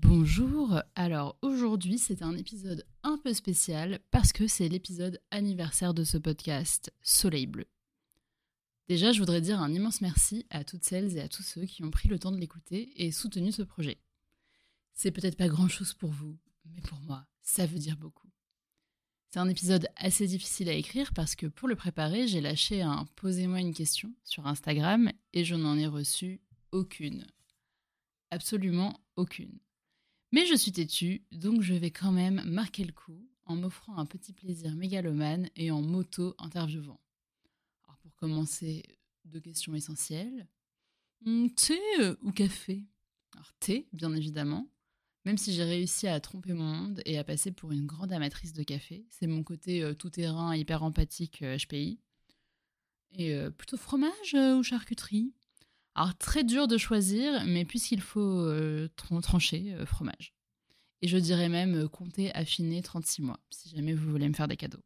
[0.00, 6.04] Bonjour, alors aujourd'hui c'est un épisode un peu spécial parce que c'est l'épisode anniversaire de
[6.04, 7.66] ce podcast Soleil Bleu.
[8.86, 11.82] Déjà je voudrais dire un immense merci à toutes celles et à tous ceux qui
[11.82, 13.98] ont pris le temps de l'écouter et soutenu ce projet.
[14.94, 18.30] C'est peut-être pas grand chose pour vous, mais pour moi ça veut dire beaucoup.
[19.30, 23.04] C'est un épisode assez difficile à écrire parce que pour le préparer j'ai lâché un
[23.16, 26.40] Posez-moi une question sur Instagram et je n'en ai reçu
[26.70, 27.26] aucune.
[28.30, 29.58] Absolument aucune.
[30.30, 34.04] Mais je suis têtue, donc je vais quand même marquer le coup en m'offrant un
[34.04, 37.00] petit plaisir mégalomane et en moto-interviewant.
[37.84, 38.82] Alors pour commencer,
[39.24, 40.46] deux questions essentielles.
[41.24, 42.84] Hmm, thé euh, ou café?
[43.32, 44.68] Alors thé, bien évidemment.
[45.24, 48.52] Même si j'ai réussi à tromper mon monde et à passer pour une grande amatrice
[48.52, 52.00] de café, c'est mon côté euh, tout-terrain hyper empathique euh, HPI.
[53.12, 55.32] Et plutôt fromage ou charcuterie?
[55.98, 58.88] Alors très dur de choisir, mais puisqu'il faut euh,
[59.20, 60.32] trancher, euh, fromage.
[61.02, 64.46] Et je dirais même euh, compter affiner 36 mois, si jamais vous voulez me faire
[64.46, 64.84] des cadeaux.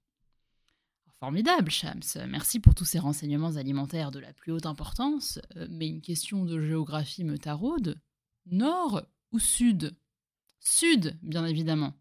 [1.20, 2.00] Formidable, Shams.
[2.28, 5.38] Merci pour tous ces renseignements alimentaires de la plus haute importance,
[5.68, 8.00] mais une question de géographie me taraude.
[8.46, 9.94] Nord ou sud?
[10.60, 11.92] Sud, bien évidemment.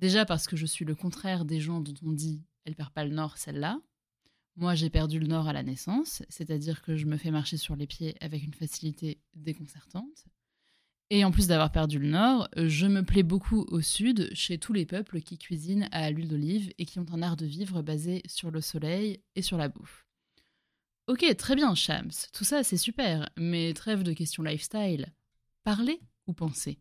[0.00, 3.04] Déjà parce que je suis le contraire des gens dont on dit elle perd pas
[3.04, 3.80] le nord, celle-là.
[4.56, 7.74] Moi, j'ai perdu le nord à la naissance, c'est-à-dire que je me fais marcher sur
[7.74, 10.26] les pieds avec une facilité déconcertante.
[11.14, 14.72] Et en plus d'avoir perdu le nord, je me plais beaucoup au sud, chez tous
[14.72, 18.22] les peuples qui cuisinent à l'huile d'olive et qui ont un art de vivre basé
[18.26, 20.06] sur le soleil et sur la bouffe.
[21.08, 25.12] Ok, très bien, Shams, tout ça c'est super, mais trêve de questions lifestyle.
[25.64, 26.78] Parler ou penser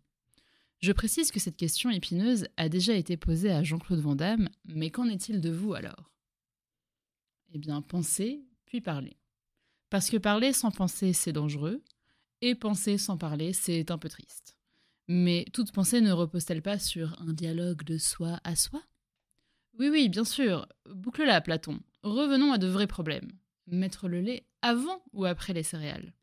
[0.80, 4.92] Je précise que cette question épineuse a déjà été posée à Jean-Claude Van Damme, mais
[4.92, 6.12] qu'en est-il de vous alors?
[7.54, 9.18] Eh bien, penser, puis parler.
[9.90, 11.84] Parce que parler sans penser, c'est dangereux,
[12.42, 14.56] et penser sans parler, c'est un peu triste.
[15.08, 18.82] Mais toute pensée ne repose-t-elle pas sur un dialogue de soi à soi?
[19.78, 20.68] Oui, oui, bien sûr.
[20.90, 21.80] Boucle-la, Platon.
[22.04, 23.32] Revenons à de vrais problèmes.
[23.68, 26.14] Mettre le lait avant ou après les céréales?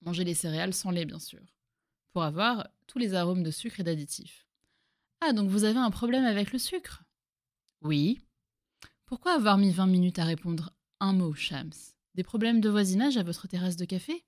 [0.00, 1.40] Manger les céréales sans lait, bien sûr.
[2.12, 4.46] Pour avoir tous les arômes de sucre et d'additifs.
[5.20, 7.04] Ah, donc vous avez un problème avec le sucre?
[7.82, 8.20] Oui,
[9.12, 11.74] pourquoi avoir mis 20 minutes à répondre un mot, Shams?
[12.14, 14.24] Des problèmes de voisinage à votre terrasse de café?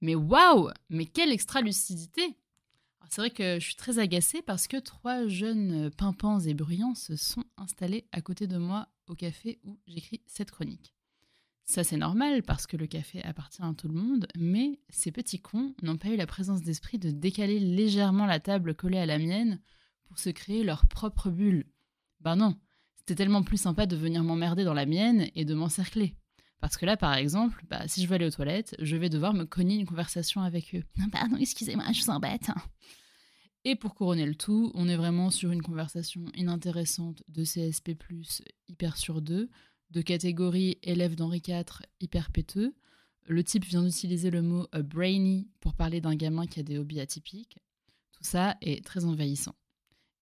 [0.00, 2.34] Mais waouh Mais quelle extra-lucidité
[3.10, 7.16] C'est vrai que je suis très agacée parce que trois jeunes pimpants et bruyants se
[7.16, 10.94] sont installés à côté de moi au café où j'écris cette chronique.
[11.66, 15.42] Ça c'est normal parce que le café appartient à tout le monde, mais ces petits
[15.42, 19.18] cons n'ont pas eu la présence d'esprit de décaler légèrement la table collée à la
[19.18, 19.60] mienne
[20.06, 21.66] pour se créer leur propre bulle.
[22.20, 22.58] Ben non,
[23.08, 26.14] c'était tellement plus sympa de venir m'emmerder dans la mienne et de m'encercler.
[26.60, 29.32] Parce que là, par exemple, bah, si je veux aller aux toilettes, je vais devoir
[29.32, 30.84] me cogner une conversation avec eux.
[31.10, 32.50] Pardon, excusez-moi, je vous embête.
[33.64, 37.92] Et pour couronner le tout, on est vraiment sur une conversation inintéressante de CSP,
[38.68, 39.48] hyper sur deux,
[39.90, 41.64] de catégorie élève d'Henri IV,
[42.02, 42.74] hyper péteux.
[43.26, 47.00] Le type vient d'utiliser le mot brainy pour parler d'un gamin qui a des hobbies
[47.00, 47.56] atypiques.
[48.12, 49.54] Tout ça est très envahissant.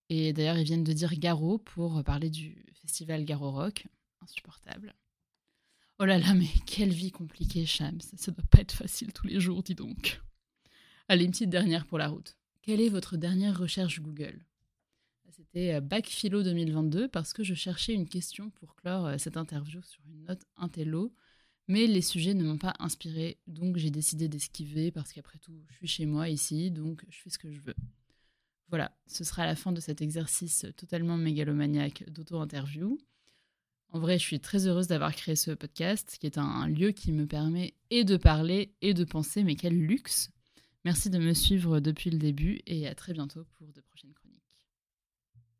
[0.09, 3.87] Et d'ailleurs, ils viennent de dire Garo pour parler du festival Garo Rock.
[4.21, 4.93] Insupportable.
[5.99, 8.01] Oh là là, mais quelle vie compliquée, Shams.
[8.15, 10.21] Ça doit pas être facile tous les jours, dis donc.
[11.07, 12.37] Allez, une petite dernière pour la route.
[12.61, 14.39] Quelle est votre dernière recherche Google?
[15.37, 19.37] C'était euh, Bac Philo 2022 parce que je cherchais une question pour clore euh, cette
[19.37, 21.13] interview sur une note intello,
[21.67, 25.75] mais les sujets ne m'ont pas inspiré, donc j'ai décidé d'esquiver parce qu'après tout, je
[25.75, 27.75] suis chez moi ici, donc je fais ce que je veux.
[28.69, 32.97] Voilà, ce sera la fin de cet exercice totalement mégalomaniaque d'auto-interview.
[33.91, 37.13] En vrai, je suis très heureuse d'avoir créé ce podcast, qui est un, lieu qui
[37.13, 40.29] me permet et de parler et de penser, mais quel luxe
[40.83, 44.26] Merci de me suivre depuis le début et à très bientôt pour de prochaines chroniques.